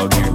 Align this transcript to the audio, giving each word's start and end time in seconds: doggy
doggy 0.00 0.29